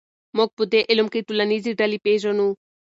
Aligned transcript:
موږ 0.37 0.49
په 0.57 0.63
دې 0.71 0.81
علم 0.89 1.07
کې 1.13 1.25
ټولنیزې 1.27 1.71
ډلې 1.79 1.97
پېژنو. 2.05 2.47